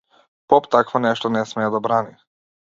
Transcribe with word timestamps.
Поп 0.53 0.69
такво 0.75 1.01
нешто 1.03 1.31
не 1.37 1.45
смее 1.51 1.69
да 1.77 1.83
брани! 1.89 2.17